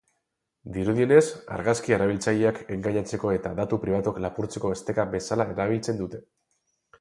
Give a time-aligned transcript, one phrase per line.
[0.77, 1.25] Dirudienez,
[1.57, 6.25] argazkia erabiltzaileak engainatzeko eta datu pribatuak lapurtzeko esteka bezala erabiltzen dute.